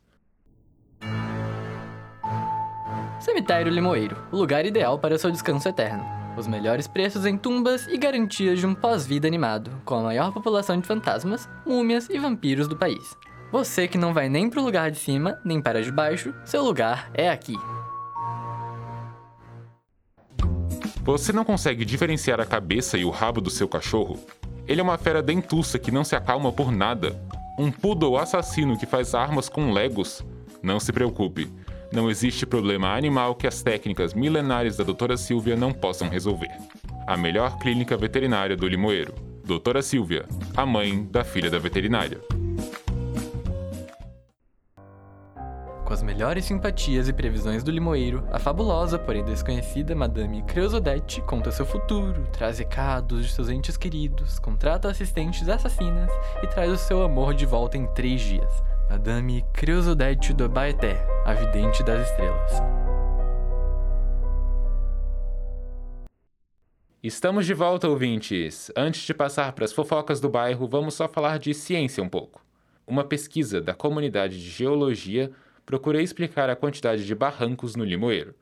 Cemitério 3.18 3.72
Limoeiro, 3.72 4.16
o 4.30 4.36
lugar 4.36 4.64
ideal 4.64 5.00
para 5.00 5.18
seu 5.18 5.32
descanso 5.32 5.68
eterno. 5.68 6.04
Os 6.36 6.46
melhores 6.46 6.86
preços 6.86 7.26
em 7.26 7.36
tumbas 7.36 7.88
e 7.88 7.98
garantias 7.98 8.60
de 8.60 8.66
um 8.66 8.76
pós-vida 8.76 9.26
animado, 9.26 9.72
com 9.84 9.96
a 9.96 10.02
maior 10.04 10.32
população 10.32 10.80
de 10.80 10.86
fantasmas, 10.86 11.48
múmias 11.66 12.08
e 12.08 12.16
vampiros 12.16 12.68
do 12.68 12.76
país. 12.76 13.16
Você 13.50 13.88
que 13.88 13.98
não 13.98 14.14
vai 14.14 14.28
nem 14.28 14.48
pro 14.48 14.62
lugar 14.62 14.92
de 14.92 14.98
cima, 14.98 15.36
nem 15.44 15.60
para 15.60 15.82
de 15.82 15.90
baixo, 15.90 16.32
seu 16.44 16.62
lugar 16.62 17.10
é 17.12 17.28
aqui. 17.28 17.56
Você 21.02 21.32
não 21.32 21.44
consegue 21.44 21.84
diferenciar 21.84 22.40
a 22.40 22.46
cabeça 22.46 22.96
e 22.96 23.04
o 23.04 23.10
rabo 23.10 23.40
do 23.40 23.50
seu 23.50 23.68
cachorro? 23.68 24.24
Ele 24.66 24.80
é 24.80 24.84
uma 24.84 24.98
fera 24.98 25.22
dentuça 25.22 25.78
que 25.78 25.90
não 25.90 26.04
se 26.04 26.14
acalma 26.14 26.52
por 26.52 26.70
nada. 26.70 27.20
Um 27.58 27.70
poodle 27.70 28.16
assassino 28.16 28.78
que 28.78 28.86
faz 28.86 29.14
armas 29.14 29.48
com 29.48 29.72
legos? 29.72 30.24
Não 30.62 30.78
se 30.78 30.92
preocupe, 30.92 31.50
não 31.92 32.10
existe 32.10 32.46
problema 32.46 32.96
animal 32.96 33.34
que 33.34 33.46
as 33.46 33.62
técnicas 33.62 34.14
milenares 34.14 34.78
da 34.78 34.84
doutora 34.84 35.16
Silvia 35.18 35.54
não 35.54 35.72
possam 35.72 36.08
resolver. 36.08 36.50
A 37.06 37.18
melhor 37.18 37.58
clínica 37.58 37.98
veterinária 37.98 38.56
do 38.56 38.66
Limoeiro. 38.66 39.14
Doutora 39.44 39.82
Silvia, 39.82 40.24
a 40.56 40.64
mãe 40.64 41.04
da 41.04 41.22
filha 41.22 41.50
da 41.50 41.58
veterinária. 41.58 42.18
Com 45.92 45.94
as 45.94 46.02
melhores 46.02 46.46
simpatias 46.46 47.06
e 47.06 47.12
previsões 47.12 47.62
do 47.62 47.70
limoeiro, 47.70 48.26
a 48.32 48.38
fabulosa, 48.38 48.98
porém 48.98 49.22
desconhecida 49.22 49.94
Madame 49.94 50.40
Creusodete 50.44 51.20
conta 51.20 51.52
seu 51.52 51.66
futuro, 51.66 52.26
traz 52.32 52.58
recados 52.58 53.26
de 53.26 53.30
seus 53.30 53.50
entes 53.50 53.76
queridos, 53.76 54.38
contrata 54.38 54.88
assistentes 54.88 55.46
assassinas 55.50 56.10
e 56.42 56.46
traz 56.46 56.72
o 56.72 56.78
seu 56.78 57.02
amor 57.02 57.34
de 57.34 57.44
volta 57.44 57.76
em 57.76 57.86
três 57.92 58.22
dias. 58.22 58.50
Madame 58.88 59.44
Creusodete 59.52 60.32
do 60.32 60.48
Baeté, 60.48 61.06
a 61.26 61.34
vidente 61.34 61.82
das 61.82 62.08
estrelas. 62.08 62.52
Estamos 67.02 67.44
de 67.44 67.52
volta, 67.52 67.86
ouvintes! 67.86 68.72
Antes 68.74 69.02
de 69.02 69.12
passar 69.12 69.52
para 69.52 69.66
as 69.66 69.74
fofocas 69.74 70.22
do 70.22 70.30
bairro, 70.30 70.66
vamos 70.66 70.94
só 70.94 71.06
falar 71.06 71.38
de 71.38 71.52
ciência 71.52 72.02
um 72.02 72.08
pouco. 72.08 72.42
Uma 72.86 73.04
pesquisa 73.04 73.60
da 73.60 73.74
comunidade 73.74 74.42
de 74.42 74.48
geologia 74.48 75.30
procurei 75.64 76.02
explicar 76.02 76.50
a 76.50 76.56
quantidade 76.56 77.04
de 77.04 77.14
barrancos 77.14 77.76
no 77.76 77.84
Limoeiro. 77.84 78.34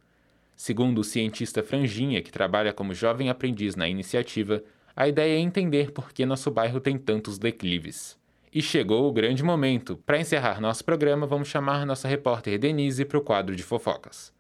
Segundo 0.57 0.99
o 0.99 1.05
cientista 1.05 1.63
Franjinha, 1.63 2.21
que 2.21 2.31
trabalha 2.31 2.73
como 2.73 2.95
jovem 2.95 3.31
aprendiz 3.31 3.77
na 3.77 3.89
iniciativa, 3.89 4.63
a 4.95 5.09
ideia 5.09 5.37
é 5.37 5.41
entender 5.41 5.93
por 5.93 6.13
que 6.13 6.27
nosso 6.27 6.51
bairro 6.51 6.81
tem 6.81 6.99
tantos 6.99 7.39
declives. 7.39 8.19
E 8.53 8.61
chegou 8.61 9.09
o 9.09 9.13
grande 9.13 9.43
momento. 9.43 9.97
Para 10.05 10.19
encerrar 10.19 10.61
nosso 10.61 10.85
programa, 10.85 11.27
vamos 11.27 11.49
chamar 11.49 11.87
nossa 11.87 12.09
repórter 12.09 12.59
Denise 12.59 13.05
para 13.05 13.17
o 13.17 13.23
quadro 13.23 13.57
de 13.57 13.63
fofocas. 13.63 14.33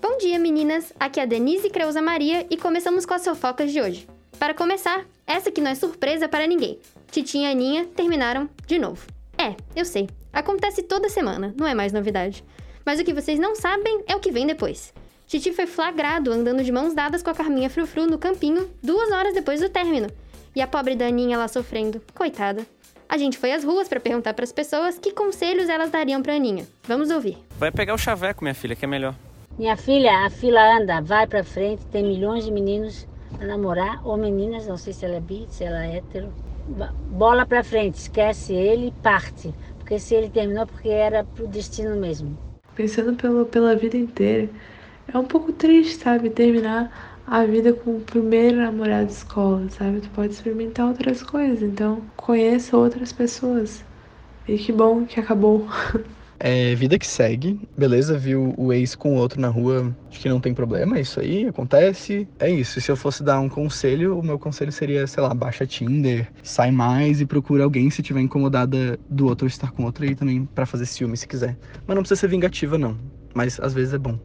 Bom 0.00 0.18
dia, 0.18 0.38
meninas! 0.38 0.92
Aqui 1.00 1.18
é 1.18 1.22
a 1.22 1.26
Denise 1.26 1.70
Creuza 1.70 2.02
Maria 2.02 2.46
e 2.50 2.56
começamos 2.56 3.06
com 3.06 3.14
as 3.14 3.24
fofocas 3.24 3.72
de 3.72 3.80
hoje. 3.80 4.06
Para 4.38 4.52
começar, 4.52 5.06
essa 5.26 5.50
que 5.50 5.60
não 5.60 5.70
é 5.70 5.74
surpresa 5.74 6.28
para 6.28 6.46
ninguém. 6.46 6.78
Titinha 7.10 7.48
e 7.48 7.52
Aninha 7.52 7.86
terminaram 7.86 8.48
de 8.66 8.78
novo. 8.78 9.06
É, 9.38 9.56
eu 9.74 9.84
sei. 9.84 10.08
Acontece 10.34 10.82
toda 10.82 11.08
semana, 11.08 11.54
não 11.56 11.66
é 11.66 11.74
mais 11.74 11.92
novidade. 11.92 12.44
Mas 12.84 12.98
o 12.98 13.04
que 13.04 13.14
vocês 13.14 13.38
não 13.38 13.54
sabem 13.54 14.02
é 14.08 14.16
o 14.16 14.20
que 14.20 14.32
vem 14.32 14.46
depois. 14.46 14.92
Titi 15.26 15.52
foi 15.52 15.66
flagrado 15.66 16.32
andando 16.32 16.62
de 16.62 16.72
mãos 16.72 16.92
dadas 16.92 17.22
com 17.22 17.30
a 17.30 17.34
Carminha 17.34 17.70
Frufru 17.70 18.06
no 18.06 18.18
campinho 18.18 18.68
duas 18.82 19.10
horas 19.12 19.32
depois 19.32 19.60
do 19.60 19.68
término. 19.68 20.08
E 20.54 20.60
a 20.60 20.66
pobre 20.66 20.96
Daninha 20.96 21.38
lá 21.38 21.48
sofrendo. 21.48 22.02
Coitada. 22.14 22.66
A 23.08 23.16
gente 23.16 23.38
foi 23.38 23.52
às 23.52 23.62
ruas 23.64 23.88
para 23.88 24.00
perguntar 24.00 24.34
para 24.34 24.44
as 24.44 24.52
pessoas 24.52 24.98
que 24.98 25.12
conselhos 25.12 25.68
elas 25.68 25.90
dariam 25.90 26.20
para 26.20 26.34
Aninha. 26.34 26.66
Vamos 26.82 27.10
ouvir. 27.10 27.38
Vai 27.56 27.70
pegar 27.70 27.94
o 27.94 27.98
chaveco, 27.98 28.42
minha 28.42 28.54
filha, 28.54 28.74
que 28.74 28.84
é 28.84 28.88
melhor. 28.88 29.14
Minha 29.56 29.76
filha, 29.76 30.26
a 30.26 30.30
fila 30.30 30.78
anda, 30.78 31.00
vai 31.00 31.28
para 31.28 31.44
frente, 31.44 31.84
tem 31.86 32.02
milhões 32.02 32.44
de 32.44 32.50
meninos 32.50 33.06
para 33.36 33.46
namorar, 33.46 34.04
ou 34.04 34.16
meninas, 34.16 34.66
não 34.66 34.76
sei 34.76 34.92
se 34.92 35.04
ela 35.04 35.14
é 35.16 35.20
bi, 35.20 35.46
se 35.48 35.62
ela 35.62 35.86
é 35.86 35.98
hétero. 35.98 36.32
Bola 37.10 37.46
para 37.46 37.62
frente, 37.62 37.94
esquece 37.94 38.52
ele 38.52 38.88
e 38.88 38.90
parte. 39.02 39.54
Porque 39.84 40.00
se 40.00 40.14
ele 40.16 40.30
terminou, 40.30 40.66
porque 40.66 40.88
era 40.88 41.24
pro 41.24 41.46
destino 41.46 41.96
mesmo. 41.96 42.38
Pensando 42.74 43.16
pelo, 43.16 43.46
pela 43.46 43.76
vida 43.76 43.96
inteira, 43.96 44.50
é 45.12 45.18
um 45.18 45.24
pouco 45.24 45.52
triste, 45.52 46.02
sabe? 46.02 46.30
Terminar 46.30 47.22
a 47.26 47.44
vida 47.44 47.72
com 47.72 47.96
o 47.96 48.00
primeiro 48.00 48.58
namorado 48.58 49.06
de 49.06 49.12
escola, 49.12 49.68
sabe? 49.70 50.00
Tu 50.00 50.10
pode 50.10 50.32
experimentar 50.34 50.86
outras 50.88 51.22
coisas, 51.22 51.62
então 51.62 52.02
conheça 52.16 52.76
outras 52.76 53.12
pessoas. 53.12 53.84
E 54.48 54.58
que 54.58 54.72
bom 54.72 55.06
que 55.06 55.20
acabou. 55.20 55.68
É 56.46 56.74
vida 56.74 56.98
que 56.98 57.06
segue, 57.06 57.58
beleza, 57.74 58.18
viu 58.18 58.52
o 58.58 58.70
ex 58.70 58.94
com 58.94 59.14
o 59.14 59.16
outro 59.16 59.40
na 59.40 59.48
rua, 59.48 59.96
acho 60.10 60.20
que 60.20 60.28
não 60.28 60.38
tem 60.38 60.52
problema, 60.52 60.98
é 60.98 61.00
isso 61.00 61.18
aí, 61.18 61.46
acontece, 61.46 62.28
é 62.38 62.50
isso. 62.50 62.78
Se 62.82 62.92
eu 62.92 62.96
fosse 62.98 63.22
dar 63.22 63.40
um 63.40 63.48
conselho, 63.48 64.18
o 64.18 64.22
meu 64.22 64.38
conselho 64.38 64.70
seria, 64.70 65.06
sei 65.06 65.22
lá, 65.22 65.32
baixa 65.32 65.66
Tinder, 65.66 66.30
sai 66.42 66.70
mais 66.70 67.22
e 67.22 67.24
procura 67.24 67.64
alguém 67.64 67.88
se 67.88 68.02
tiver 68.02 68.20
incomodada 68.20 69.00
do 69.08 69.24
outro 69.24 69.46
estar 69.46 69.72
com 69.72 69.84
outro 69.84 70.04
e 70.04 70.14
também 70.14 70.44
para 70.44 70.66
fazer 70.66 70.84
ciúme 70.84 71.16
se 71.16 71.26
quiser. 71.26 71.56
Mas 71.86 71.94
não 71.94 72.02
precisa 72.02 72.20
ser 72.20 72.28
vingativa 72.28 72.76
não, 72.76 72.98
mas 73.32 73.58
às 73.58 73.72
vezes 73.72 73.94
é 73.94 73.98
bom. 73.98 74.18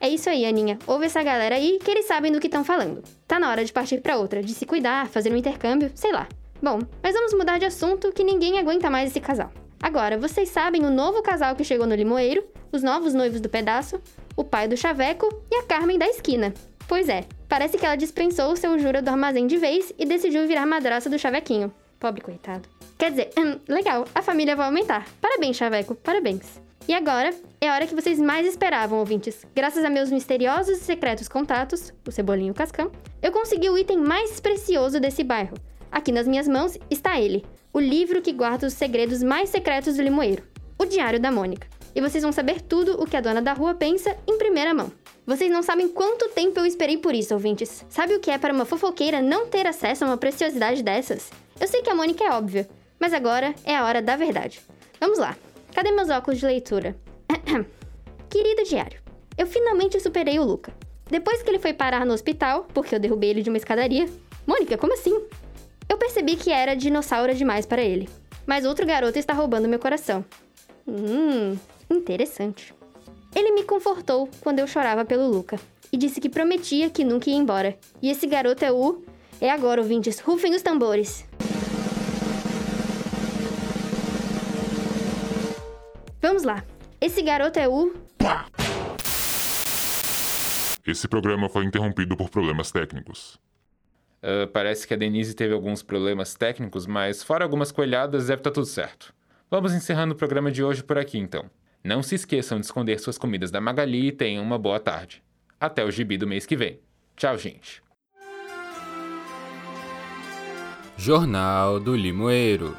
É 0.00 0.08
isso 0.08 0.28
aí, 0.28 0.44
Aninha. 0.44 0.76
Ouve 0.88 1.06
essa 1.06 1.22
galera 1.22 1.54
aí 1.54 1.78
que 1.78 1.88
eles 1.88 2.06
sabem 2.06 2.32
do 2.32 2.40
que 2.40 2.48
estão 2.48 2.64
falando. 2.64 3.00
Tá 3.28 3.38
na 3.38 3.48
hora 3.48 3.64
de 3.64 3.72
partir 3.72 4.00
para 4.00 4.16
outra, 4.16 4.42
de 4.42 4.52
se 4.52 4.66
cuidar, 4.66 5.06
fazer 5.06 5.32
um 5.32 5.36
intercâmbio, 5.36 5.92
sei 5.94 6.10
lá. 6.10 6.26
Bom, 6.60 6.80
mas 7.00 7.14
vamos 7.14 7.32
mudar 7.32 7.58
de 7.58 7.64
assunto 7.64 8.10
que 8.10 8.24
ninguém 8.24 8.58
aguenta 8.58 8.90
mais 8.90 9.10
esse 9.10 9.20
casal. 9.20 9.52
Agora, 9.82 10.18
vocês 10.18 10.48
sabem 10.48 10.84
o 10.84 10.90
novo 10.90 11.22
casal 11.22 11.54
que 11.54 11.64
chegou 11.64 11.86
no 11.86 11.94
Limoeiro, 11.94 12.44
os 12.72 12.82
novos 12.82 13.14
noivos 13.14 13.40
do 13.40 13.48
pedaço, 13.48 14.00
o 14.36 14.42
pai 14.42 14.66
do 14.66 14.76
Chaveco 14.76 15.28
e 15.50 15.56
a 15.56 15.62
Carmen 15.62 15.98
da 15.98 16.06
esquina. 16.06 16.52
Pois 16.86 17.08
é, 17.08 17.24
parece 17.48 17.78
que 17.78 17.86
ela 17.86 17.96
dispensou 17.96 18.52
o 18.52 18.56
seu 18.56 18.78
jura 18.78 19.00
do 19.00 19.08
armazém 19.08 19.46
de 19.46 19.56
vez 19.56 19.92
e 19.98 20.04
decidiu 20.04 20.46
virar 20.46 20.66
madraça 20.66 21.08
do 21.08 21.18
Chavequinho. 21.18 21.72
Pobre 21.98 22.20
coitado. 22.20 22.68
Quer 22.98 23.10
dizer, 23.10 23.30
hum, 23.38 23.58
legal, 23.68 24.04
a 24.14 24.22
família 24.22 24.54
vai 24.54 24.66
aumentar. 24.66 25.06
Parabéns, 25.20 25.56
Chaveco, 25.56 25.94
parabéns. 25.94 26.60
E 26.86 26.92
agora 26.92 27.32
é 27.60 27.68
a 27.68 27.74
hora 27.74 27.86
que 27.86 27.94
vocês 27.94 28.18
mais 28.18 28.46
esperavam, 28.46 28.98
ouvintes. 28.98 29.46
Graças 29.54 29.82
a 29.82 29.88
meus 29.88 30.10
misteriosos 30.10 30.78
e 30.78 30.84
secretos 30.84 31.28
contatos, 31.28 31.94
o 32.06 32.10
Cebolinho 32.10 32.52
Cascão, 32.52 32.92
eu 33.22 33.32
consegui 33.32 33.70
o 33.70 33.78
item 33.78 33.96
mais 33.96 34.38
precioso 34.38 35.00
desse 35.00 35.24
bairro. 35.24 35.56
Aqui 35.90 36.12
nas 36.12 36.28
minhas 36.28 36.46
mãos 36.46 36.76
está 36.90 37.18
ele, 37.18 37.46
o 37.74 37.80
livro 37.80 38.22
que 38.22 38.32
guarda 38.32 38.68
os 38.68 38.72
segredos 38.72 39.20
mais 39.20 39.50
secretos 39.50 39.96
do 39.96 40.02
limoeiro, 40.02 40.44
o 40.78 40.84
Diário 40.84 41.18
da 41.18 41.32
Mônica. 41.32 41.66
E 41.92 42.00
vocês 42.00 42.22
vão 42.22 42.30
saber 42.30 42.60
tudo 42.60 43.02
o 43.02 43.04
que 43.04 43.16
a 43.16 43.20
dona 43.20 43.42
da 43.42 43.52
rua 43.52 43.74
pensa 43.74 44.16
em 44.28 44.38
primeira 44.38 44.72
mão. 44.72 44.92
Vocês 45.26 45.50
não 45.50 45.60
sabem 45.60 45.88
quanto 45.88 46.28
tempo 46.28 46.60
eu 46.60 46.66
esperei 46.66 46.98
por 46.98 47.12
isso, 47.14 47.34
ouvintes. 47.34 47.84
Sabe 47.88 48.14
o 48.14 48.20
que 48.20 48.30
é 48.30 48.38
para 48.38 48.54
uma 48.54 48.64
fofoqueira 48.64 49.20
não 49.20 49.48
ter 49.48 49.66
acesso 49.66 50.04
a 50.04 50.06
uma 50.06 50.16
preciosidade 50.16 50.84
dessas? 50.84 51.32
Eu 51.60 51.66
sei 51.66 51.82
que 51.82 51.90
a 51.90 51.94
Mônica 51.96 52.22
é 52.22 52.30
óbvia, 52.30 52.68
mas 52.96 53.12
agora 53.12 53.52
é 53.64 53.74
a 53.74 53.84
hora 53.84 54.00
da 54.00 54.14
verdade. 54.14 54.60
Vamos 55.00 55.18
lá. 55.18 55.36
Cadê 55.74 55.90
meus 55.90 56.10
óculos 56.10 56.38
de 56.38 56.46
leitura? 56.46 56.94
Querido 58.30 58.62
diário, 58.62 59.00
eu 59.36 59.48
finalmente 59.48 59.98
superei 59.98 60.38
o 60.38 60.44
Luca. 60.44 60.72
Depois 61.10 61.42
que 61.42 61.50
ele 61.50 61.58
foi 61.58 61.72
parar 61.72 62.06
no 62.06 62.14
hospital, 62.14 62.68
porque 62.72 62.94
eu 62.94 63.00
derrubei 63.00 63.30
ele 63.30 63.42
de 63.42 63.50
uma 63.50 63.58
escadaria. 63.58 64.08
Mônica, 64.46 64.78
como 64.78 64.94
assim? 64.94 65.20
Eu 65.88 65.98
percebi 65.98 66.36
que 66.36 66.50
era 66.50 66.74
dinossauro 66.74 67.34
demais 67.34 67.66
para 67.66 67.82
ele. 67.82 68.08
Mas 68.46 68.64
outro 68.64 68.86
garoto 68.86 69.18
está 69.18 69.32
roubando 69.32 69.68
meu 69.68 69.78
coração. 69.78 70.24
Hum, 70.86 71.56
interessante. 71.90 72.74
Ele 73.34 73.52
me 73.52 73.64
confortou 73.64 74.28
quando 74.40 74.58
eu 74.58 74.66
chorava 74.66 75.04
pelo 75.04 75.28
Luca 75.28 75.58
e 75.90 75.96
disse 75.96 76.20
que 76.20 76.28
prometia 76.28 76.90
que 76.90 77.04
nunca 77.04 77.30
ia 77.30 77.36
embora. 77.36 77.76
E 78.02 78.10
esse 78.10 78.26
garoto 78.26 78.64
é 78.64 78.72
o. 78.72 79.02
É 79.40 79.50
agora, 79.50 79.80
ouvintes, 79.80 80.20
rufem 80.20 80.54
os 80.54 80.62
tambores. 80.62 81.26
Vamos 86.20 86.42
lá. 86.42 86.64
Esse 87.00 87.22
garoto 87.22 87.58
é 87.58 87.68
o. 87.68 87.94
Esse 90.86 91.08
programa 91.08 91.48
foi 91.48 91.64
interrompido 91.64 92.16
por 92.16 92.28
problemas 92.30 92.70
técnicos. 92.70 93.38
Uh, 94.24 94.48
parece 94.48 94.88
que 94.88 94.94
a 94.94 94.96
Denise 94.96 95.34
teve 95.34 95.52
alguns 95.52 95.82
problemas 95.82 96.34
técnicos, 96.34 96.86
mas 96.86 97.22
fora 97.22 97.44
algumas 97.44 97.70
coelhadas, 97.70 98.28
deve 98.28 98.40
estar 98.40 98.48
tá 98.48 98.54
tudo 98.54 98.64
certo. 98.64 99.12
Vamos 99.50 99.74
encerrando 99.74 100.14
o 100.14 100.16
programa 100.16 100.50
de 100.50 100.64
hoje 100.64 100.82
por 100.82 100.96
aqui 100.96 101.18
então. 101.18 101.50
Não 101.84 102.02
se 102.02 102.14
esqueçam 102.14 102.58
de 102.58 102.64
esconder 102.64 102.98
suas 102.98 103.18
comidas 103.18 103.50
da 103.50 103.60
Magali 103.60 104.06
e 104.06 104.12
tenham 104.12 104.42
uma 104.42 104.58
boa 104.58 104.80
tarde. 104.80 105.22
Até 105.60 105.84
o 105.84 105.90
gibi 105.90 106.16
do 106.16 106.26
mês 106.26 106.46
que 106.46 106.56
vem. 106.56 106.80
Tchau, 107.14 107.36
gente. 107.36 107.82
Jornal 110.96 111.78
do 111.78 111.94
Limoeiro. 111.94 112.74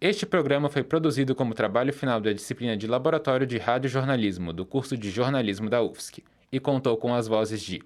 Este 0.00 0.26
programa 0.26 0.68
foi 0.68 0.82
produzido 0.82 1.32
como 1.32 1.54
trabalho 1.54 1.92
final 1.92 2.20
da 2.20 2.32
disciplina 2.32 2.76
de 2.76 2.88
Laboratório 2.88 3.46
de 3.46 3.56
Rádio 3.56 3.88
Jornalismo 3.88 4.52
do 4.52 4.66
curso 4.66 4.96
de 4.96 5.10
jornalismo 5.10 5.70
da 5.70 5.80
UFSC 5.80 6.24
e 6.50 6.58
contou 6.58 6.96
com 6.96 7.14
as 7.14 7.28
vozes 7.28 7.60
de 7.60 7.82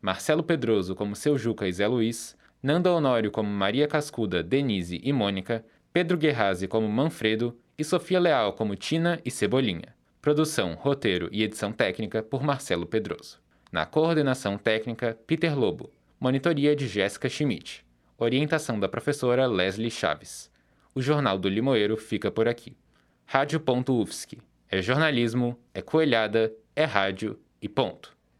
Marcelo 0.00 0.42
Pedroso 0.42 0.94
como 0.94 1.16
Seu 1.16 1.38
Juca 1.38 1.66
e 1.66 1.72
Zé 1.72 1.86
Luiz, 1.86 2.36
Nanda 2.62 2.92
Honório 2.92 3.30
como 3.30 3.48
Maria 3.48 3.88
Cascuda, 3.88 4.42
Denise 4.42 5.00
e 5.02 5.12
Mônica, 5.12 5.64
Pedro 5.92 6.16
Guerrazi 6.16 6.68
como 6.68 6.88
Manfredo 6.88 7.56
e 7.78 7.84
Sofia 7.84 8.20
Leal 8.20 8.52
como 8.52 8.76
Tina 8.76 9.20
e 9.24 9.30
Cebolinha. 9.30 9.94
Produção, 10.20 10.74
roteiro 10.74 11.28
e 11.32 11.42
edição 11.42 11.72
técnica 11.72 12.22
por 12.22 12.42
Marcelo 12.42 12.86
Pedroso. 12.86 13.40
Na 13.70 13.84
coordenação 13.84 14.56
técnica, 14.56 15.18
Peter 15.26 15.58
Lobo. 15.58 15.90
Monitoria 16.18 16.74
de 16.74 16.86
Jéssica 16.86 17.28
Schmidt. 17.28 17.84
Orientação 18.16 18.78
da 18.78 18.88
professora 18.88 19.46
Leslie 19.46 19.90
Chaves. 19.90 20.50
O 20.94 21.02
Jornal 21.02 21.38
do 21.38 21.48
Limoeiro 21.48 21.96
fica 21.96 22.30
por 22.30 22.46
aqui. 22.46 22.76
Rádio.UFSC. 23.26 24.38
É 24.70 24.80
jornalismo, 24.80 25.58
é 25.74 25.82
coelhada, 25.82 26.52
é 26.74 26.84
rádio 26.84 27.38
E 27.64 27.68
ponto. 27.70 28.13